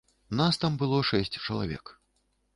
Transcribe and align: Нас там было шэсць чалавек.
Нас 0.39 0.57
там 0.63 0.79
было 0.83 1.03
шэсць 1.11 1.39
чалавек. 1.45 1.95